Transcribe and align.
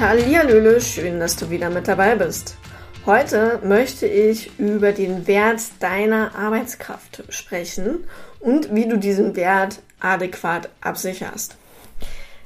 Hallihallöle, 0.00 0.80
schön, 0.80 1.20
dass 1.20 1.36
du 1.36 1.50
wieder 1.50 1.68
mit 1.68 1.86
dabei 1.86 2.14
bist. 2.14 2.56
Heute 3.04 3.60
möchte 3.62 4.06
ich 4.06 4.58
über 4.58 4.92
den 4.92 5.26
Wert 5.26 5.60
deiner 5.80 6.34
Arbeitskraft 6.34 7.22
sprechen 7.28 8.08
und 8.40 8.74
wie 8.74 8.88
du 8.88 8.96
diesen 8.96 9.36
Wert 9.36 9.82
adäquat 10.00 10.70
absicherst. 10.80 11.58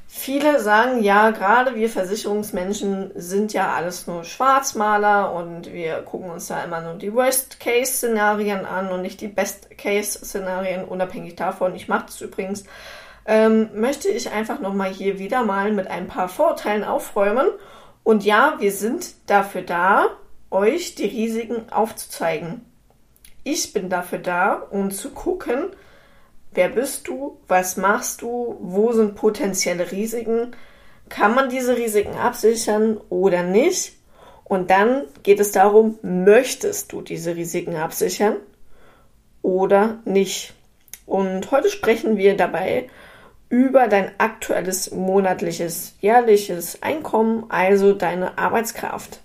Viele 0.05 0.59
sagen 0.59 1.01
ja, 1.01 1.31
gerade 1.31 1.75
wir 1.75 1.89
Versicherungsmenschen 1.89 3.11
sind 3.15 3.53
ja 3.53 3.73
alles 3.73 4.05
nur 4.05 4.25
Schwarzmaler 4.25 5.33
und 5.33 5.71
wir 5.71 6.01
gucken 6.01 6.31
uns 6.31 6.47
da 6.47 6.61
immer 6.61 6.81
nur 6.81 6.95
die 6.95 7.13
Worst-Case-Szenarien 7.13 8.65
an 8.65 8.91
und 8.91 9.01
nicht 9.01 9.21
die 9.21 9.29
Best-Case-Szenarien, 9.29 10.83
unabhängig 10.83 11.37
davon. 11.37 11.73
Ich 11.73 11.87
mache 11.87 12.07
das 12.07 12.19
übrigens 12.19 12.65
ähm, 13.25 13.69
möchte 13.73 14.09
ich 14.09 14.31
einfach 14.31 14.59
nochmal 14.59 14.91
hier 14.91 15.19
wieder 15.19 15.43
mal 15.43 15.71
mit 15.71 15.87
ein 15.87 16.07
paar 16.07 16.29
Vorurteilen 16.29 16.83
aufräumen. 16.83 17.47
Und 18.03 18.23
ja, 18.23 18.55
wir 18.59 18.71
sind 18.71 19.15
dafür 19.25 19.63
da, 19.63 20.09
euch 20.51 20.95
die 20.95 21.05
Risiken 21.05 21.69
aufzuzeigen. 21.71 22.61
Ich 23.43 23.73
bin 23.73 23.89
dafür 23.89 24.19
da, 24.19 24.53
um 24.53 24.91
zu 24.91 25.11
gucken, 25.11 25.67
wer 26.51 26.69
bist 26.69 27.07
du, 27.07 27.37
was 27.47 27.77
machst 27.77 28.21
du, 28.21 28.57
wo 28.59 28.91
sind 28.91 29.15
potenzielle 29.15 29.91
Risiken, 29.91 30.55
kann 31.09 31.35
man 31.35 31.49
diese 31.49 31.77
Risiken 31.77 32.15
absichern 32.15 32.97
oder 33.09 33.43
nicht. 33.43 33.93
Und 34.43 34.69
dann 34.69 35.03
geht 35.23 35.39
es 35.39 35.51
darum, 35.51 35.97
möchtest 36.01 36.91
du 36.91 37.01
diese 37.01 37.35
Risiken 37.35 37.75
absichern 37.75 38.35
oder 39.41 39.99
nicht. 40.05 40.53
Und 41.05 41.51
heute 41.51 41.69
sprechen 41.69 42.17
wir 42.17 42.37
dabei 42.37 42.89
über 43.49 43.87
dein 43.87 44.11
aktuelles 44.17 44.91
monatliches, 44.91 45.95
jährliches 46.01 46.81
Einkommen, 46.81 47.45
also 47.49 47.93
deine 47.93 48.37
Arbeitskraft. 48.37 49.19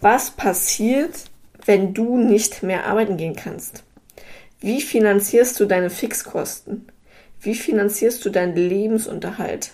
Was 0.00 0.30
passiert, 0.30 1.24
wenn 1.64 1.94
du 1.94 2.16
nicht 2.18 2.62
mehr 2.62 2.86
arbeiten 2.86 3.16
gehen 3.16 3.36
kannst? 3.36 3.84
Wie 4.60 4.80
finanzierst 4.80 5.58
du 5.60 5.66
deine 5.66 5.90
Fixkosten? 5.90 6.86
Wie 7.40 7.54
finanzierst 7.54 8.24
du 8.24 8.30
deinen 8.30 8.56
Lebensunterhalt? 8.56 9.72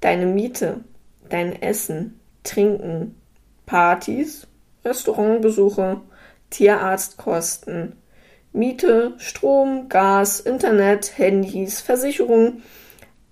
Deine 0.00 0.26
Miete, 0.26 0.80
dein 1.28 1.60
Essen, 1.60 2.20
Trinken, 2.44 3.14
Partys, 3.66 4.46
Restaurantbesuche, 4.84 6.00
Tierarztkosten, 6.50 7.96
Miete, 8.52 9.14
Strom, 9.18 9.88
Gas, 9.88 10.40
Internet, 10.40 11.16
Handys, 11.18 11.80
Versicherungen, 11.80 12.62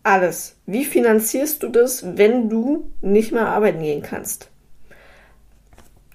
alles. 0.03 0.56
Wie 0.67 0.84
finanzierst 0.84 1.62
du 1.62 1.69
das, 1.69 2.17
wenn 2.17 2.48
du 2.48 2.91
nicht 3.01 3.33
mehr 3.33 3.48
arbeiten 3.48 3.83
gehen 3.83 4.03
kannst? 4.03 4.51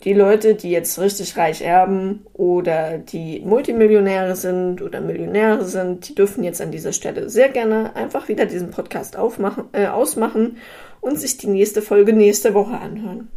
Die 0.03 0.13
Leute, 0.13 0.53
die 0.53 0.69
jetzt 0.69 0.99
richtig 0.99 1.35
reich 1.35 1.61
erben 1.61 2.27
oder 2.33 2.99
die 2.99 3.39
Multimillionäre 3.39 4.35
sind 4.35 4.83
oder 4.83 5.01
Millionäre 5.01 5.65
sind, 5.65 6.07
die 6.07 6.15
dürfen 6.15 6.43
jetzt 6.43 6.61
an 6.61 6.71
dieser 6.71 6.93
Stelle 6.93 7.27
sehr 7.27 7.49
gerne 7.49 7.95
einfach 7.95 8.27
wieder 8.27 8.45
diesen 8.45 8.69
Podcast 8.69 9.17
aufmachen, 9.17 9.65
äh, 9.71 9.87
ausmachen 9.87 10.57
und 11.01 11.19
sich 11.19 11.37
die 11.37 11.47
nächste 11.47 11.81
Folge 11.81 12.13
nächste 12.13 12.53
Woche 12.53 12.77
anhören. 12.77 13.31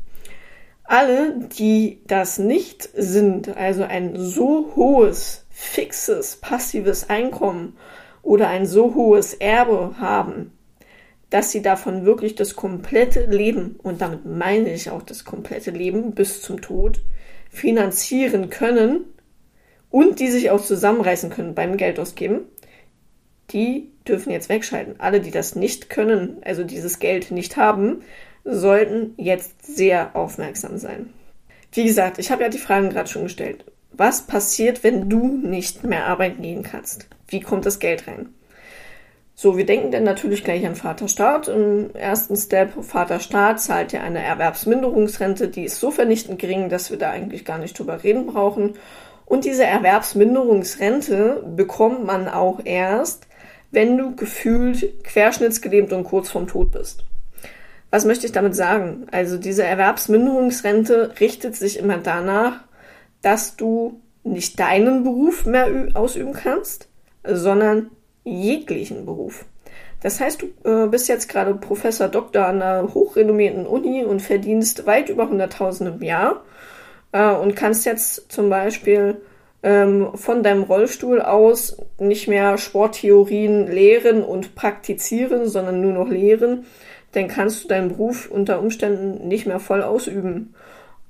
Alle, 0.85 1.39
die 1.59 2.01
das 2.07 2.39
nicht 2.39 2.89
sind, 2.95 3.57
also 3.57 3.85
ein 3.85 4.17
so 4.17 4.73
hohes, 4.77 5.47
fixes, 5.51 6.37
passives 6.37 7.09
Einkommen 7.09 7.79
oder 8.29 8.49
ein 8.49 8.67
so 8.67 8.95
hohes 8.95 9.33
Erbe 9.33 9.95
haben, 9.99 10.53
dass 11.31 11.51
sie 11.51 11.63
davon 11.63 12.05
wirklich 12.05 12.35
das 12.35 12.57
komplette 12.57 13.25
Leben, 13.25 13.81
und 13.83 14.03
damit 14.03 14.27
meine 14.27 14.73
ich 14.73 14.91
auch 14.91 15.03
das 15.03 15.25
komplette 15.25 15.71
Leben 15.71 16.13
bis 16.13 16.43
zum 16.43 16.61
Tod, 16.61 17.01
finanzieren 17.49 18.51
können 18.51 19.07
und 19.89 20.21
die 20.21 20.29
sich 20.29 20.51
auch 20.51 20.63
zusammenreißen 20.63 21.31
können 21.31 21.55
beim 21.55 21.79
Geld 21.79 21.99
ausgeben, 21.99 22.41
die 23.51 23.91
dürfen 24.07 24.31
jetzt 24.31 24.51
wegschalten. 24.51 24.97
Alle, 25.01 25.23
die 25.23 25.31
das 25.31 25.57
nicht 25.57 25.89
können, 25.89 26.37
also 26.45 26.65
dieses 26.65 26.99
Geld 26.99 27.31
nicht 27.31 27.57
haben, 27.57 28.03
sollten 28.45 29.15
jetzt 29.17 29.65
sehr 29.65 30.15
aufmerksam 30.15 30.77
sein. 30.77 31.15
Wie 31.73 31.85
gesagt, 31.85 32.19
ich 32.19 32.31
habe 32.31 32.43
ja 32.43 32.51
die 32.51 32.59
Fragen 32.59 32.91
gerade 32.91 33.09
schon 33.09 33.23
gestellt. 33.23 33.65
Was 33.99 34.23
passiert, 34.23 34.85
wenn 34.85 35.11
du 35.11 35.27
nicht 35.27 35.83
mehr 35.83 36.07
arbeiten 36.07 36.41
gehen 36.41 36.63
kannst? 36.63 37.09
Wie 37.27 37.41
kommt 37.41 37.67
das 37.67 37.81
Geld 37.81 38.07
rein? 38.07 38.29
So, 39.35 39.57
wir 39.57 39.67
denken 39.67 39.91
dann 39.91 40.05
natürlich 40.05 40.45
gleich 40.45 40.65
an 40.65 40.77
Vaterstaat. 40.77 41.49
Im 41.49 41.93
ersten 41.95 42.37
Step, 42.37 42.85
Vaterstaat 42.85 43.61
zahlt 43.61 43.93
ja 43.93 44.01
eine 44.03 44.23
Erwerbsminderungsrente, 44.23 45.49
die 45.49 45.65
ist 45.65 45.81
so 45.81 45.91
vernichtend 45.91 46.39
gering, 46.39 46.69
dass 46.69 46.93
wir 46.93 46.99
da 46.99 47.11
eigentlich 47.11 47.45
gar 47.45 47.59
nicht 47.59 47.77
drüber 47.77 48.05
reden 48.05 48.27
brauchen. 48.27 48.75
Und 49.27 49.45
diese 49.45 49.65
Erwerbsminderungsrente 49.65 51.43
bekommt 51.57 52.07
man 52.07 52.29
auch 52.29 52.61
erst, 52.65 53.27
wenn 53.73 53.99
du 53.99 54.15
gefühlt 54.15 55.03
querschnittsgelähmt 55.03 55.93
und 55.93 56.05
kurz 56.05 56.31
vorm 56.31 56.47
Tod 56.47 56.71
bist. 56.71 57.03
Was 57.91 58.05
möchte 58.05 58.27
ich 58.27 58.33
damit 58.33 58.55
sagen? 58.55 59.07
Also 59.11 59.39
diese 59.39 59.65
Erwerbsminderungsrente 59.65 61.15
richtet 61.19 61.57
sich 61.57 61.81
immer 61.81 61.99
danach, 61.99 62.61
dass 63.23 63.57
du 63.57 64.01
nicht 64.25 64.59
deinen 64.61 65.05
Beruf 65.05 65.47
mehr 65.47 65.89
ausüben 65.95 66.33
kannst, 66.33 66.89
sondern 67.25 67.91
jeglichen 68.25 69.07
Beruf. 69.07 69.45
Das 70.01 70.21
heißt, 70.21 70.43
du 70.43 70.47
äh, 70.69 70.87
bist 70.87 71.09
jetzt 71.09 71.29
gerade 71.29 71.55
Professor 71.55 72.09
Doktor 72.09 72.47
an 72.47 72.63
einer 72.63 72.95
hochrenommierten 72.95 73.67
Uni 73.67 74.05
und 74.05 74.23
verdienst 74.23 74.87
weit 74.87 75.09
über 75.09 75.25
100.000 75.25 75.95
im 75.95 76.03
Jahr 76.03 76.45
äh, 77.13 77.33
und 77.33 77.57
kannst 77.57 77.85
jetzt 77.85 78.31
zum 78.31 78.49
Beispiel 78.49 79.21
ähm, 79.65 80.11
von 80.15 80.45
deinem 80.45 80.63
Rollstuhl 80.63 81.21
aus 81.21 81.79
nicht 81.99 82.29
mehr 82.29 82.59
Sporttheorien 82.59 83.67
lehren 83.67 84.23
und 84.23 84.55
praktizieren, 84.55 85.49
sondern 85.49 85.81
nur 85.81 85.93
noch 85.93 86.09
lehren. 86.09 86.67
Dann 87.13 87.27
kannst 87.27 87.65
du 87.65 87.69
deinen 87.69 87.89
Beruf 87.89 88.31
unter 88.31 88.61
Umständen 88.61 89.27
nicht 89.27 89.47
mehr 89.47 89.59
voll 89.59 89.83
ausüben. 89.83 90.55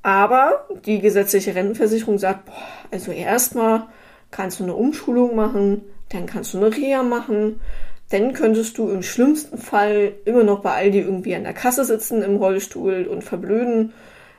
Aber 0.03 0.67
die 0.87 1.01
gesetzliche 1.01 1.55
Rentenversicherung 1.55 2.19
sagt, 2.19 2.47
boah, 2.47 2.55
also 2.91 3.13
erstmal 3.13 3.87
kannst 4.31 4.61
du 4.61 4.65
eine 4.65 4.75
Umschulung 4.75 5.35
machen, 5.35 5.83
dann 6.11 6.27
kannst 6.27 6.55
du 6.55 6.59
eine 6.59 6.75
Reha 6.75 7.03
machen, 7.03 7.61
dann 8.11 8.33
könntest 8.33 8.79
du 8.79 8.89
im 8.89 9.03
schlimmsten 9.03 9.59
Fall 9.59 10.13
immer 10.25 10.45
noch 10.45 10.61
bei 10.61 10.73
Aldi 10.73 11.01
irgendwie 11.01 11.35
an 11.35 11.45
der 11.45 11.53
Kasse 11.53 11.85
sitzen 11.85 12.23
im 12.23 12.37
Rollstuhl 12.37 13.07
und 13.07 13.23
verblöden. 13.23 13.93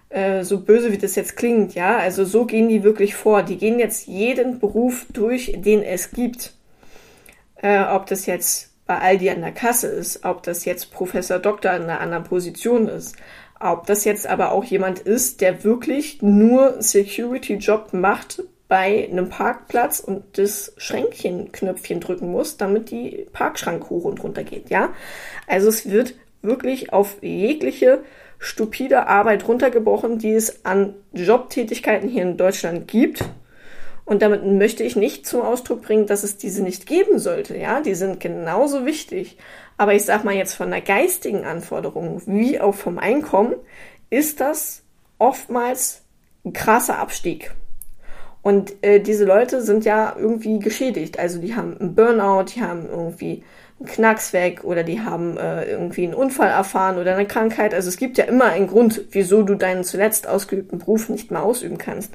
Äh, 0.09 0.43
so 0.43 0.61
böse 0.61 0.91
wie 0.91 0.97
das 0.97 1.15
jetzt 1.15 1.37
klingt, 1.37 1.75
ja, 1.75 1.97
also 1.97 2.25
so 2.25 2.45
gehen 2.45 2.67
die 2.67 2.83
wirklich 2.83 3.13
vor. 3.15 3.43
Die 3.43 3.57
gehen 3.57 3.77
jetzt 3.77 4.07
jeden 4.07 4.59
Beruf 4.59 5.05
durch, 5.13 5.53
den 5.57 5.83
es 5.83 6.11
gibt. 6.11 6.53
Äh, 7.61 7.83
ob 7.83 8.07
das 8.07 8.25
jetzt 8.25 8.71
bei 8.87 8.97
Aldi 8.97 9.29
an 9.29 9.41
der 9.41 9.51
Kasse 9.51 9.87
ist, 9.87 10.25
ob 10.25 10.41
das 10.41 10.65
jetzt 10.65 10.91
Professor 10.91 11.37
Doktor 11.37 11.73
in 11.73 11.83
einer 11.83 11.99
anderen 11.99 12.23
Position 12.23 12.87
ist, 12.87 13.15
ob 13.59 13.85
das 13.87 14.05
jetzt 14.05 14.27
aber 14.27 14.51
auch 14.51 14.63
jemand 14.63 14.99
ist, 14.99 15.41
der 15.41 15.63
wirklich 15.63 16.21
nur 16.21 16.81
Security-Job 16.81 17.93
macht 17.93 18.43
bei 18.67 19.09
einem 19.11 19.29
Parkplatz 19.29 19.99
und 19.99 20.37
das 20.37 20.73
Schränkchenknöpfchen 20.77 21.99
drücken 21.99 22.31
muss, 22.31 22.57
damit 22.57 22.91
die 22.91 23.25
Parkschrank 23.33 23.89
hoch 23.89 24.05
und 24.05 24.23
runter 24.23 24.43
geht, 24.43 24.69
ja? 24.69 24.89
Also 25.47 25.69
es 25.69 25.89
wird 25.89 26.13
wirklich 26.41 26.93
auf 26.93 27.17
jegliche 27.21 28.03
stupide 28.37 29.07
Arbeit 29.07 29.47
runtergebrochen, 29.47 30.19
die 30.19 30.31
es 30.31 30.65
an 30.65 30.93
Jobtätigkeiten 31.13 32.07
hier 32.07 32.23
in 32.23 32.37
Deutschland 32.37 32.87
gibt. 32.87 33.25
Und 34.09 34.23
damit 34.23 34.43
möchte 34.43 34.83
ich 34.83 34.95
nicht 34.95 35.27
zum 35.27 35.41
Ausdruck 35.41 35.83
bringen, 35.83 36.07
dass 36.07 36.23
es 36.23 36.35
diese 36.35 36.63
nicht 36.63 36.87
geben 36.87 37.19
sollte, 37.19 37.55
ja? 37.55 37.79
Die 37.79 37.93
sind 37.93 38.19
genauso 38.19 38.83
wichtig. 38.83 39.37
Aber 39.77 39.93
ich 39.93 40.03
sag 40.03 40.23
mal 40.23 40.33
jetzt 40.33 40.55
von 40.55 40.71
der 40.71 40.81
geistigen 40.81 41.45
Anforderung 41.45 42.19
wie 42.25 42.59
auch 42.59 42.73
vom 42.73 42.97
Einkommen 42.97 43.53
ist 44.09 44.41
das 44.41 44.81
oftmals 45.19 46.01
ein 46.43 46.53
krasser 46.53 46.97
Abstieg. 46.97 47.51
Und 48.41 48.73
äh, 48.81 48.99
diese 48.99 49.25
Leute 49.25 49.61
sind 49.61 49.85
ja 49.85 50.15
irgendwie 50.17 50.57
geschädigt. 50.57 51.19
Also 51.19 51.39
die 51.39 51.55
haben 51.55 51.77
einen 51.77 51.93
Burnout, 51.93 52.45
die 52.55 52.63
haben 52.63 52.89
irgendwie 52.89 53.43
einen 53.79 53.89
Knacks 53.89 54.33
weg 54.33 54.63
oder 54.63 54.81
die 54.81 55.01
haben 55.01 55.37
äh, 55.37 55.65
irgendwie 55.65 56.05
einen 56.05 56.15
Unfall 56.15 56.49
erfahren 56.49 56.97
oder 56.97 57.13
eine 57.13 57.27
Krankheit. 57.27 57.75
Also 57.75 57.89
es 57.89 57.97
gibt 57.97 58.17
ja 58.17 58.23
immer 58.23 58.45
einen 58.45 58.65
Grund, 58.65 59.03
wieso 59.11 59.43
du 59.43 59.53
deinen 59.53 59.83
zuletzt 59.83 60.27
ausgeübten 60.27 60.79
Beruf 60.79 61.09
nicht 61.09 61.29
mehr 61.29 61.43
ausüben 61.43 61.77
kannst. 61.77 62.13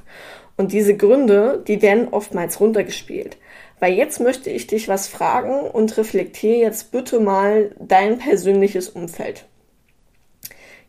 Und 0.57 0.71
diese 0.71 0.95
Gründe, 0.95 1.63
die 1.67 1.81
werden 1.81 2.09
oftmals 2.09 2.59
runtergespielt. 2.59 3.37
Weil 3.79 3.93
jetzt 3.93 4.19
möchte 4.19 4.49
ich 4.49 4.67
dich 4.67 4.87
was 4.87 5.07
fragen 5.07 5.67
und 5.69 5.97
reflektiere 5.97 6.59
jetzt 6.59 6.91
bitte 6.91 7.19
mal 7.19 7.75
dein 7.79 8.19
persönliches 8.19 8.89
Umfeld. 8.89 9.45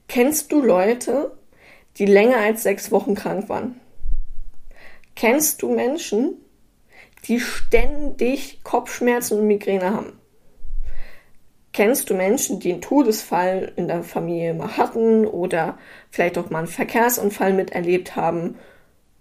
Kennst 0.09 0.53
du 0.53 0.63
Leute, 0.63 1.33
die 1.99 2.07
länger 2.07 2.39
als 2.39 2.63
sechs 2.63 2.93
Wochen 2.93 3.15
krank 3.15 3.49
waren? 3.49 3.81
Kennst 5.17 5.63
du 5.63 5.75
Menschen, 5.75 6.35
die 7.27 7.41
ständig 7.41 8.63
Kopfschmerzen 8.63 9.41
und 9.41 9.47
Migräne 9.49 9.91
haben? 9.91 10.13
Kennst 11.73 12.09
du 12.09 12.15
Menschen, 12.15 12.61
die 12.61 12.73
einen 12.73 12.81
Todesfall 12.81 13.73
in 13.77 13.89
der 13.89 14.03
Familie 14.03 14.55
mal 14.55 14.77
hatten 14.77 15.27
oder 15.27 15.77
vielleicht 16.11 16.39
auch 16.39 16.51
mal 16.51 16.61
einen 16.61 16.69
Verkehrsunfall 16.69 17.53
miterlebt 17.53 18.15
haben? 18.15 18.57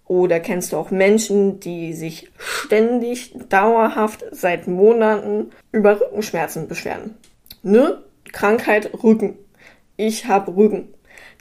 Oder 0.07 0.39
kennst 0.39 0.71
du 0.71 0.77
auch 0.77 0.91
Menschen, 0.91 1.59
die 1.59 1.93
sich 1.93 2.31
ständig, 2.37 3.33
dauerhaft, 3.49 4.23
seit 4.31 4.67
Monaten 4.67 5.51
über 5.71 5.99
Rückenschmerzen 5.99 6.67
beschweren? 6.67 7.15
Ne? 7.63 8.03
Krankheit 8.31 8.91
Rücken. 9.03 9.37
Ich 9.97 10.27
habe 10.27 10.55
Rücken. 10.55 10.89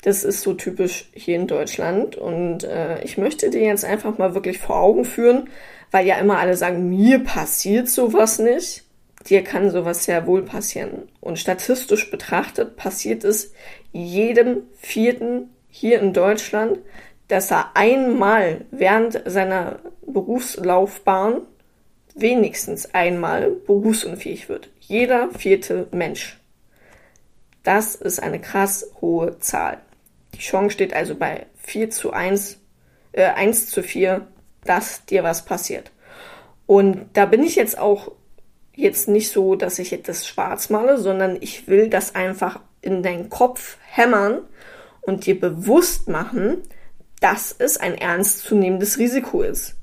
Das 0.02 0.24
ist 0.24 0.42
so 0.42 0.54
typisch 0.54 1.10
hier 1.12 1.36
in 1.36 1.46
Deutschland. 1.46 2.16
Und 2.16 2.64
äh, 2.64 3.02
ich 3.02 3.18
möchte 3.18 3.50
dir 3.50 3.62
jetzt 3.62 3.84
einfach 3.84 4.16
mal 4.18 4.34
wirklich 4.34 4.58
vor 4.58 4.76
Augen 4.80 5.04
führen, 5.04 5.48
weil 5.90 6.06
ja 6.06 6.16
immer 6.16 6.38
alle 6.38 6.56
sagen, 6.56 6.88
mir 6.88 7.18
passiert 7.18 7.88
sowas 7.88 8.38
nicht 8.38 8.84
dir 9.28 9.42
kann 9.42 9.70
sowas 9.70 10.04
sehr 10.04 10.26
wohl 10.26 10.42
passieren. 10.42 11.08
Und 11.20 11.38
statistisch 11.38 12.10
betrachtet 12.10 12.76
passiert 12.76 13.24
es 13.24 13.52
jedem 13.92 14.62
Vierten 14.78 15.50
hier 15.68 16.00
in 16.00 16.12
Deutschland, 16.12 16.78
dass 17.28 17.50
er 17.50 17.70
einmal 17.74 18.64
während 18.70 19.22
seiner 19.26 19.80
Berufslaufbahn 20.06 21.42
wenigstens 22.14 22.94
einmal 22.94 23.50
berufsunfähig 23.50 24.48
wird. 24.48 24.70
Jeder 24.80 25.30
vierte 25.30 25.88
Mensch. 25.90 26.38
Das 27.62 27.94
ist 27.94 28.22
eine 28.22 28.40
krass 28.40 28.90
hohe 29.00 29.38
Zahl. 29.38 29.78
Die 30.34 30.40
Chance 30.40 30.74
steht 30.74 30.94
also 30.94 31.14
bei 31.14 31.46
4 31.62 31.90
zu 31.90 32.12
1, 32.12 32.58
äh, 33.12 33.24
1 33.24 33.70
zu 33.70 33.82
4, 33.82 34.26
dass 34.64 35.04
dir 35.06 35.22
was 35.22 35.44
passiert. 35.44 35.90
Und 36.66 37.06
da 37.14 37.26
bin 37.26 37.42
ich 37.42 37.56
jetzt 37.56 37.78
auch 37.78 38.12
jetzt 38.74 39.08
nicht 39.08 39.30
so, 39.30 39.54
dass 39.54 39.78
ich 39.78 40.02
das 40.02 40.26
schwarz 40.26 40.70
male, 40.70 40.98
sondern 40.98 41.36
ich 41.40 41.68
will 41.68 41.88
das 41.88 42.14
einfach 42.14 42.60
in 42.82 43.02
deinen 43.02 43.30
Kopf 43.30 43.78
hämmern 43.86 44.40
und 45.02 45.26
dir 45.26 45.38
bewusst 45.38 46.08
machen, 46.08 46.62
dass 47.24 47.56
es 47.58 47.78
ein 47.78 47.94
ernstzunehmendes 47.94 48.98
Risiko 48.98 49.40
ist. 49.40 49.76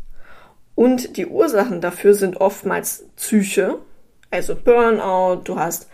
Und 0.76 1.18
die 1.18 1.26
Ursachen 1.26 1.82
dafür 1.82 2.14
sind 2.14 2.40
oftmals 2.40 3.04
Psyche, 3.16 3.80
also 4.30 4.56
Burnout, 4.56 5.42
du 5.46 5.58
hast 5.58 5.90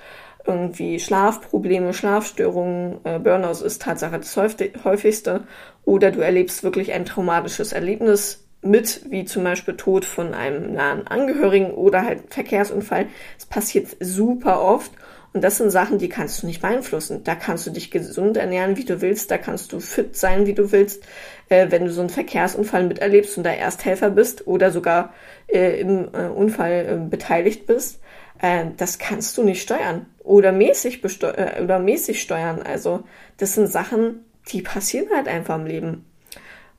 irgendwie 0.46 1.00
Schlafprobleme, 1.00 1.94
Schlafstörungen, 1.94 2.98
äh, 3.06 3.20
Burnout 3.20 3.64
ist 3.64 3.82
Tatsache 3.82 4.20
das 4.20 4.36
häufigste, 4.36 5.44
oder 5.86 6.12
du 6.12 6.20
erlebst 6.20 6.64
wirklich 6.64 6.92
ein 6.92 7.06
traumatisches 7.06 7.72
Erlebnis 7.72 8.46
mit, 8.62 9.10
wie 9.10 9.24
zum 9.24 9.46
Beispiel 9.46 9.78
Tod 9.78 10.04
von 10.04 10.34
einem 10.34 10.74
nahen 10.74 11.08
Angehörigen 11.08 11.72
oder 11.72 12.04
halt 12.04 12.34
Verkehrsunfall. 12.34 13.08
Es 13.38 13.46
passiert 13.46 13.96
super 14.02 14.62
oft 14.62 14.92
und 15.38 15.44
das 15.44 15.58
sind 15.58 15.70
Sachen, 15.70 16.00
die 16.00 16.10
kannst 16.10 16.42
du 16.42 16.48
nicht 16.48 16.64
beeinflussen. 16.64 17.24
Da 17.24 17.36
kannst 17.36 17.68
du 17.68 17.70
dich 17.70 17.92
gesund 17.92 18.38
ernähren, 18.38 18.76
wie 18.76 18.86
du 18.86 19.02
willst, 19.02 19.30
da 19.30 19.38
kannst 19.38 19.72
du 19.72 19.80
fit 19.80 20.18
sein, 20.18 20.48
wie 20.48 20.56
du 20.56 20.72
willst. 20.72 21.04
Äh, 21.48 21.68
wenn 21.70 21.86
du 21.86 21.92
so 21.92 22.02
einen 22.02 22.10
Verkehrsunfall 22.10 22.86
miterlebst 22.86 23.38
und 23.38 23.44
da 23.44 23.52
Ersthelfer 23.52 24.10
bist 24.10 24.48
oder 24.48 24.72
sogar 24.72 25.14
äh, 25.46 25.80
im 25.80 26.08
äh, 26.12 26.26
Unfall 26.26 26.88
äh, 26.90 27.08
beteiligt 27.08 27.68
bist, 27.68 28.00
äh, 28.42 28.66
das 28.78 28.98
kannst 28.98 29.38
du 29.38 29.44
nicht 29.44 29.62
steuern 29.62 30.08
oder 30.24 30.52
mäßig, 30.52 31.04
äh, 31.04 31.62
oder 31.62 31.78
mäßig 31.78 32.20
steuern. 32.20 32.64
Also 32.64 33.04
das 33.38 33.54
sind 33.54 33.68
Sachen, 33.68 34.26
die 34.48 34.64
passieren 34.64 35.06
halt 35.16 35.28
einfach 35.28 35.58
im 35.58 35.68
Leben. 35.68 36.06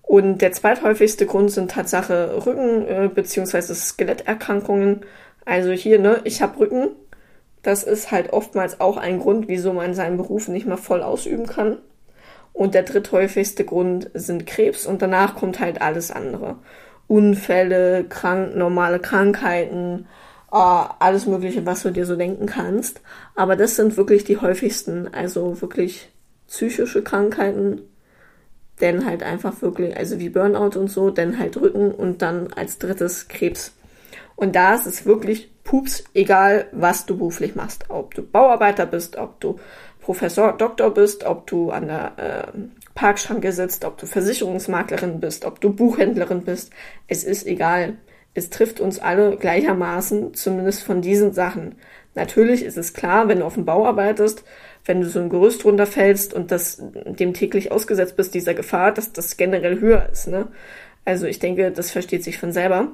Und 0.02 0.38
der 0.38 0.50
zweithäufigste 0.50 1.26
Grund 1.26 1.52
sind 1.52 1.70
Tatsache 1.70 2.44
Rücken- 2.44 2.88
äh, 2.88 3.08
bzw. 3.08 3.72
Skeletterkrankungen. 3.72 5.02
Also 5.44 5.70
hier, 5.70 6.00
ne, 6.00 6.22
ich 6.24 6.42
habe 6.42 6.58
Rücken. 6.58 6.88
Das 7.68 7.82
ist 7.82 8.10
halt 8.10 8.32
oftmals 8.32 8.80
auch 8.80 8.96
ein 8.96 9.18
Grund, 9.20 9.46
wieso 9.46 9.74
man 9.74 9.92
seinen 9.92 10.16
Beruf 10.16 10.48
nicht 10.48 10.64
mehr 10.64 10.78
voll 10.78 11.02
ausüben 11.02 11.46
kann. 11.46 11.76
Und 12.54 12.72
der 12.72 12.82
dritthäufigste 12.82 13.62
Grund 13.62 14.10
sind 14.14 14.46
Krebs 14.46 14.86
und 14.86 15.02
danach 15.02 15.36
kommt 15.36 15.60
halt 15.60 15.82
alles 15.82 16.10
andere. 16.10 16.56
Unfälle, 17.08 18.04
krank, 18.04 18.56
normale 18.56 19.00
Krankheiten, 19.00 20.06
äh, 20.50 20.56
alles 20.56 21.26
Mögliche, 21.26 21.66
was 21.66 21.82
du 21.82 21.90
dir 21.90 22.06
so 22.06 22.16
denken 22.16 22.46
kannst. 22.46 23.02
Aber 23.34 23.54
das 23.54 23.76
sind 23.76 23.98
wirklich 23.98 24.24
die 24.24 24.38
häufigsten, 24.38 25.12
also 25.12 25.60
wirklich 25.60 26.08
psychische 26.46 27.02
Krankheiten, 27.02 27.82
denn 28.80 29.04
halt 29.04 29.22
einfach 29.22 29.60
wirklich, 29.60 29.94
also 29.94 30.18
wie 30.18 30.30
Burnout 30.30 30.78
und 30.78 30.88
so, 30.88 31.10
denn 31.10 31.38
halt 31.38 31.58
Rücken 31.58 31.90
und 31.90 32.22
dann 32.22 32.50
als 32.50 32.78
drittes 32.78 33.28
Krebs. 33.28 33.74
Und 34.36 34.56
da 34.56 34.74
ist 34.74 34.86
es 34.86 35.04
wirklich 35.04 35.50
pups, 35.68 36.02
egal 36.14 36.66
was 36.72 37.04
du 37.04 37.18
beruflich 37.18 37.54
machst. 37.54 37.84
Ob 37.90 38.14
du 38.14 38.22
Bauarbeiter 38.22 38.86
bist, 38.86 39.16
ob 39.18 39.38
du 39.38 39.58
Professor, 40.00 40.54
Doktor 40.54 40.94
bist, 40.94 41.24
ob 41.24 41.46
du 41.46 41.70
an 41.70 41.88
der 41.88 42.12
äh, 42.16 42.58
Parkschranke 42.94 43.52
sitzt, 43.52 43.84
ob 43.84 43.98
du 43.98 44.06
Versicherungsmaklerin 44.06 45.20
bist, 45.20 45.44
ob 45.44 45.60
du 45.60 45.70
Buchhändlerin 45.70 46.40
bist. 46.40 46.72
Es 47.06 47.22
ist 47.22 47.46
egal. 47.46 47.98
Es 48.32 48.48
trifft 48.48 48.80
uns 48.80 48.98
alle 48.98 49.36
gleichermaßen, 49.36 50.32
zumindest 50.32 50.84
von 50.84 51.02
diesen 51.02 51.34
Sachen. 51.34 51.74
Natürlich 52.14 52.64
ist 52.64 52.78
es 52.78 52.94
klar, 52.94 53.28
wenn 53.28 53.40
du 53.40 53.44
auf 53.44 53.54
dem 53.54 53.66
Bau 53.66 53.84
arbeitest, 53.86 54.44
wenn 54.86 55.02
du 55.02 55.06
so 55.06 55.20
ein 55.20 55.28
Gerüst 55.28 55.66
runterfällst 55.66 56.32
und 56.32 56.50
das 56.50 56.82
dem 57.04 57.34
täglich 57.34 57.72
ausgesetzt 57.72 58.16
bist, 58.16 58.32
dieser 58.32 58.54
Gefahr, 58.54 58.92
dass 58.92 59.12
das 59.12 59.36
generell 59.36 59.80
höher 59.80 60.08
ist. 60.10 60.28
Ne? 60.28 60.48
Also 61.04 61.26
ich 61.26 61.40
denke, 61.40 61.72
das 61.72 61.90
versteht 61.90 62.24
sich 62.24 62.38
von 62.38 62.52
selber. 62.52 62.88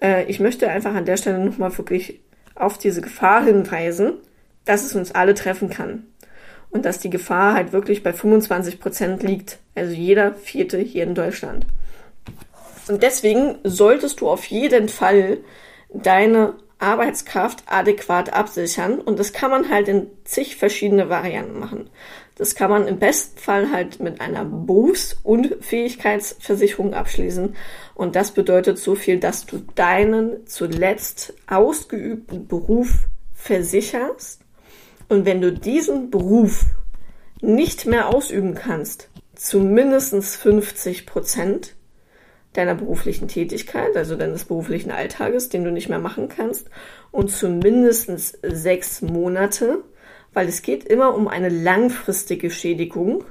Äh, 0.00 0.24
ich 0.24 0.40
möchte 0.40 0.68
einfach 0.68 0.94
an 0.94 1.04
der 1.04 1.16
Stelle 1.16 1.38
nochmal 1.38 1.76
wirklich 1.76 2.20
auf 2.54 2.78
diese 2.78 3.00
Gefahr 3.00 3.44
hinweisen, 3.44 4.14
dass 4.64 4.84
es 4.84 4.94
uns 4.94 5.12
alle 5.12 5.34
treffen 5.34 5.68
kann. 5.68 6.06
Und 6.70 6.84
dass 6.84 6.98
die 6.98 7.10
Gefahr 7.10 7.54
halt 7.54 7.72
wirklich 7.72 8.02
bei 8.02 8.12
25 8.12 8.80
Prozent 8.80 9.22
liegt. 9.22 9.58
Also 9.74 9.92
jeder 9.92 10.34
vierte 10.34 10.78
hier 10.78 11.04
in 11.04 11.14
Deutschland. 11.14 11.66
Und 12.88 13.02
deswegen 13.02 13.56
solltest 13.62 14.20
du 14.20 14.28
auf 14.28 14.44
jeden 14.46 14.88
Fall 14.88 15.38
deine 15.92 16.54
Arbeitskraft 16.78 17.62
adäquat 17.66 18.32
absichern. 18.32 18.98
Und 18.98 19.18
das 19.18 19.32
kann 19.32 19.50
man 19.50 19.70
halt 19.70 19.88
in 19.88 20.08
zig 20.24 20.56
verschiedene 20.56 21.08
Varianten 21.08 21.58
machen. 21.58 21.90
Das 22.36 22.56
kann 22.56 22.70
man 22.70 22.88
im 22.88 22.98
besten 22.98 23.38
Fall 23.38 23.70
halt 23.70 24.00
mit 24.00 24.20
einer 24.20 24.44
Berufsunfähigkeitsversicherung 24.44 26.92
abschließen. 26.92 27.54
Und 27.94 28.16
das 28.16 28.32
bedeutet 28.32 28.78
so 28.78 28.96
viel, 28.96 29.20
dass 29.20 29.46
du 29.46 29.58
deinen 29.76 30.44
zuletzt 30.46 31.34
ausgeübten 31.46 32.48
Beruf 32.48 33.06
versicherst. 33.34 34.40
Und 35.08 35.26
wenn 35.26 35.40
du 35.40 35.52
diesen 35.52 36.10
Beruf 36.10 36.64
nicht 37.40 37.86
mehr 37.86 38.08
ausüben 38.08 38.54
kannst, 38.54 39.10
zu 39.36 39.60
mindestens 39.60 40.34
50 40.36 41.06
Prozent, 41.06 41.76
deiner 42.54 42.74
beruflichen 42.74 43.28
Tätigkeit, 43.28 43.96
also 43.96 44.16
deines 44.16 44.44
beruflichen 44.44 44.90
Alltages, 44.90 45.48
den 45.48 45.64
du 45.64 45.70
nicht 45.70 45.88
mehr 45.88 45.98
machen 45.98 46.28
kannst, 46.28 46.70
und 47.10 47.30
zu 47.30 47.48
mindestens 47.48 48.38
sechs 48.42 49.02
Monate, 49.02 49.82
weil 50.34 50.48
es 50.48 50.62
geht 50.62 50.84
immer 50.84 51.14
um 51.14 51.28
eine 51.28 51.48
langfristige 51.48 52.50
Schädigung. 52.50 53.24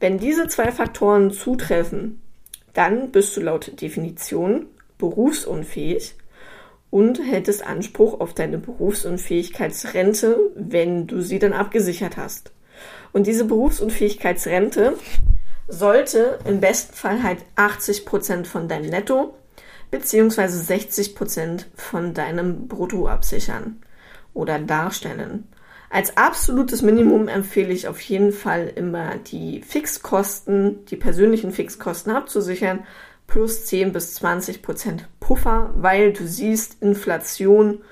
Wenn 0.00 0.18
diese 0.18 0.48
zwei 0.48 0.72
Faktoren 0.72 1.30
zutreffen, 1.30 2.22
dann 2.72 3.10
bist 3.10 3.36
du 3.36 3.42
laut 3.42 3.80
Definition 3.80 4.66
berufsunfähig 4.98 6.14
und 6.90 7.18
hättest 7.18 7.66
Anspruch 7.66 8.20
auf 8.20 8.34
deine 8.34 8.58
Berufsunfähigkeitsrente, 8.58 10.38
wenn 10.54 11.06
du 11.06 11.20
sie 11.20 11.38
dann 11.38 11.52
abgesichert 11.52 12.16
hast. 12.16 12.52
Und 13.12 13.26
diese 13.26 13.44
Berufsunfähigkeitsrente 13.44 14.96
sollte 15.68 16.38
im 16.44 16.60
besten 16.60 16.94
Fall 16.94 17.22
halt 17.22 17.38
80 17.56 18.06
Prozent 18.06 18.46
von 18.46 18.68
deinem 18.68 18.90
Netto 18.90 19.34
beziehungsweise 19.90 20.58
60 20.58 21.14
Prozent 21.14 21.68
von 21.76 22.14
deinem 22.14 22.66
Brutto 22.66 23.06
absichern 23.06 23.80
oder 24.34 24.58
darstellen. 24.58 25.46
Als 25.92 26.16
absolutes 26.16 26.80
Minimum 26.80 27.28
empfehle 27.28 27.70
ich 27.70 27.86
auf 27.86 28.00
jeden 28.00 28.32
Fall 28.32 28.72
immer 28.74 29.16
die 29.16 29.60
Fixkosten, 29.60 30.86
die 30.86 30.96
persönlichen 30.96 31.52
Fixkosten 31.52 32.16
abzusichern, 32.16 32.86
plus 33.26 33.66
10 33.66 33.92
bis 33.92 34.14
20 34.14 34.62
Prozent 34.62 35.06
Puffer, 35.20 35.70
weil 35.76 36.14
du 36.14 36.26
siehst, 36.26 36.80
Inflation 36.80 37.82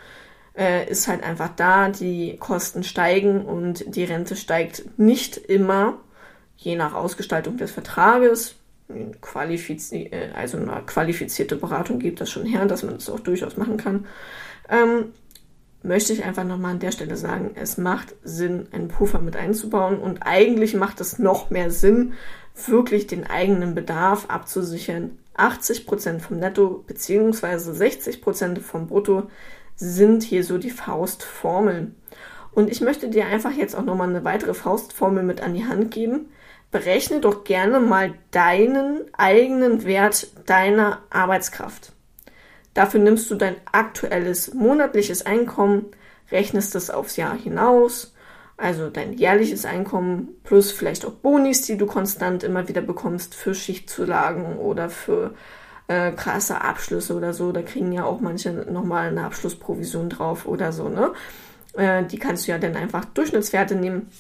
äh, 0.57 0.89
ist 0.91 1.09
halt 1.09 1.23
einfach 1.23 1.51
da, 1.57 1.91
die 1.91 2.39
Kosten 2.39 2.85
steigen 2.85 3.45
und 3.45 3.95
die 3.95 4.05
Rente 4.05 4.35
steigt 4.35 4.99
nicht 4.99 5.37
immer 5.37 5.99
je 6.57 6.77
nach 6.77 6.95
Ausgestaltung 6.95 7.59
des 7.59 7.71
Vertrages, 7.71 8.55
qualifizi 9.21 10.09
äh, 10.11 10.31
also 10.35 10.57
eine 10.57 10.83
qualifizierte 10.87 11.57
Beratung 11.57 11.99
gibt 11.99 12.23
das 12.23 12.31
schon 12.31 12.47
her, 12.47 12.65
dass 12.65 12.83
man 12.83 12.95
das 12.95 13.11
auch 13.11 13.21
durchaus 13.21 13.59
machen 13.59 13.77
kann, 13.77 14.07
ähm, 14.71 15.13
möchte 15.83 16.13
ich 16.13 16.25
einfach 16.25 16.45
nochmal 16.45 16.73
an 16.73 16.79
der 16.79 16.93
Stelle 16.93 17.17
sagen, 17.17 17.53
es 17.55 17.79
macht 17.79 18.15
Sinn, 18.23 18.69
einen 18.73 18.89
Puffer 18.89 19.21
mit 19.21 19.37
einzubauen 19.37 19.99
und 19.99 20.23
eigentlich 20.23 20.75
macht 20.75 21.01
es 21.01 21.19
noch 21.19 21.51
mehr 21.51 21.71
Sinn, 21.71 22.13
wirklich 22.67 23.07
den 23.07 23.27
eigenen 23.27 23.75
Bedarf 23.75 24.27
abzusichern. 24.29 25.19
80% 25.37 26.21
vom 26.21 26.39
Netto 26.39 26.85
bzw. 26.87 27.71
60% 27.71 28.61
vom 28.61 28.89
Brutto 28.89 29.31
sind 29.77 30.23
hier 30.23 30.45
so 30.45 30.59
die 30.59 30.71
Faustformeln. 30.71 31.95
Und 32.53 32.71
ich 32.71 32.81
möchte 32.81 33.09
dir 33.09 33.27
einfach 33.27 33.53
jetzt 33.53 33.75
auch 33.75 33.85
nochmal 33.85 34.09
eine 34.09 34.25
weitere 34.25 34.55
Faustformel 34.55 35.23
mit 35.23 35.41
an 35.41 35.55
die 35.55 35.65
Hand 35.65 35.91
geben. 35.91 36.29
Berechne 36.71 37.21
doch 37.21 37.45
gerne 37.45 37.81
mal 37.81 38.15
deinen 38.33 39.03
eigenen 39.13 39.85
Wert 39.85 40.29
deiner 40.47 40.99
Arbeitskraft. 41.11 41.93
Dafür 42.75 43.01
nimmst 43.01 43.31
du 43.31 43.35
dein 43.35 43.57
aktuelles 43.73 44.55
monatliches 44.55 45.27
Einkommen, 45.27 45.87
rechnest 46.31 46.75
es 46.75 46.91
aufs 46.91 47.17
Jahr 47.17 47.37
hinaus, 47.37 48.15
also 48.57 48.91
dein 48.91 49.15
jährliches 49.15 49.65
Einkommen 49.65 50.29
plus 50.45 50.71
vielleicht 50.71 51.05
auch 51.07 51.13
Bonis, 51.13 51.63
die 51.63 51.77
du 51.77 51.87
konstant 51.87 52.45
immer 52.45 52.69
wieder 52.69 52.83
bekommst 52.83 53.35
für 53.35 53.55
Schichtzulagen 53.55 54.59
oder 54.59 54.91
für 54.91 55.35
äh, 55.89 56.13
krasse 56.13 56.61
Abschlüsse 56.61 57.15
oder 57.17 57.33
so. 57.33 57.53
Da 57.53 57.63
kriegen 57.63 57.91
ja 57.91 58.05
auch 58.05 58.21
manche 58.21 58.53
nochmal 58.53 59.09
eine 59.09 59.25
Abschlussprovision 59.25 60.11
drauf 60.11 60.47
oder 60.47 60.73
so, 60.73 60.89
ne? 60.89 61.13
Äh, 61.73 62.05
die 62.05 62.19
kannst 62.19 62.47
du 62.47 62.53
ja 62.53 62.59
dann 62.59 62.77
einfach 62.77 63.07
Durchschnittswerte 63.07 63.75
nehmen. 63.75 64.11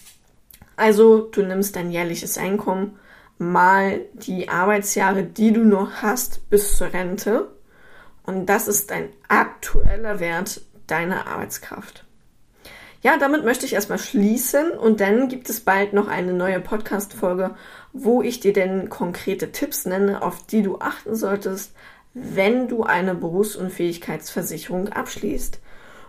Also 0.76 1.20
du 1.20 1.42
nimmst 1.42 1.76
dein 1.76 1.90
jährliches 1.90 2.38
Einkommen 2.38 2.98
mal 3.36 4.00
die 4.14 4.48
Arbeitsjahre, 4.48 5.22
die 5.24 5.52
du 5.52 5.64
noch 5.64 6.02
hast 6.02 6.48
bis 6.50 6.76
zur 6.76 6.92
Rente. 6.92 7.48
Und 8.24 8.46
das 8.46 8.68
ist 8.68 8.90
dein 8.90 9.08
aktueller 9.28 10.20
Wert 10.20 10.60
deiner 10.86 11.26
Arbeitskraft. 11.26 12.04
Ja, 13.02 13.16
damit 13.16 13.44
möchte 13.44 13.64
ich 13.64 13.72
erstmal 13.72 13.98
schließen 13.98 14.72
und 14.72 15.00
dann 15.00 15.28
gibt 15.28 15.48
es 15.48 15.60
bald 15.60 15.94
noch 15.94 16.06
eine 16.06 16.34
neue 16.34 16.60
Podcast-Folge, 16.60 17.54
wo 17.94 18.20
ich 18.20 18.40
dir 18.40 18.52
denn 18.52 18.90
konkrete 18.90 19.52
Tipps 19.52 19.86
nenne, 19.86 20.20
auf 20.20 20.44
die 20.46 20.62
du 20.62 20.80
achten 20.80 21.14
solltest, 21.14 21.72
wenn 22.12 22.68
du 22.68 22.82
eine 22.82 23.14
Berufsunfähigkeitsversicherung 23.14 24.88
abschließt. 24.88 25.60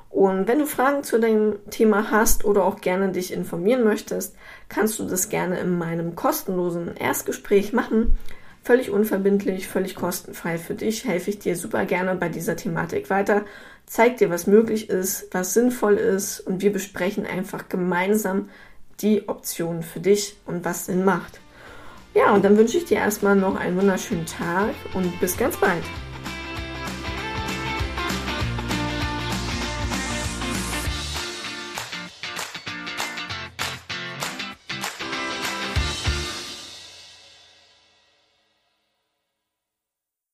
Und 0.10 0.50
wenn 0.50 0.60
du 0.60 0.66
Fragen 0.66 1.04
zu 1.04 1.20
dem 1.20 1.56
Thema 1.70 2.12
hast 2.12 2.44
oder 2.44 2.66
auch 2.66 2.82
gerne 2.82 3.14
dich 3.14 3.32
informieren 3.32 3.86
möchtest, 3.86 4.36
kannst 4.68 5.00
du 5.00 5.06
das 5.06 5.30
gerne 5.30 5.60
in 5.60 5.78
meinem 5.78 6.16
kostenlosen 6.16 6.98
Erstgespräch 6.98 7.72
machen. 7.72 8.18
Völlig 8.64 8.92
unverbindlich, 8.92 9.68
völlig 9.68 9.96
kostenfrei 9.96 10.58
für 10.60 10.76
dich, 10.76 11.06
helfe 11.06 11.32
ich 11.32 11.40
dir 11.40 11.56
super 11.56 11.86
gerne 11.86 12.14
bei 12.16 12.30
dieser 12.30 12.56
Thematik 12.56 13.10
weiter, 13.10 13.44
zeig 13.88 14.18
dir, 14.18 14.30
was 14.30 14.46
möglich 14.46 14.90
ist, 14.90 15.28
was 15.32 15.56
sinnvoll 15.56 15.96
ist 15.96 16.40
und 16.42 16.62
wir 16.62 16.72
besprechen 16.72 17.26
einfach 17.26 17.70
gemeinsam 17.70 18.50
die 19.00 19.28
Optionen 19.28 19.82
für 19.82 20.00
dich 20.00 20.38
und 20.46 20.64
was 20.64 20.86
Sinn 20.86 21.04
macht. 21.04 21.40
Ja, 22.14 22.34
und 22.34 22.46
dann 22.46 22.58
wünsche 22.58 22.78
ich 22.78 22.86
dir 22.86 22.98
erstmal 22.98 23.36
noch 23.36 23.56
einen 23.56 23.78
wunderschönen 23.78 24.26
Tag 24.26 24.76
und 24.94 25.20
bis 25.20 25.38
ganz 25.38 25.58
bald. 25.58 25.84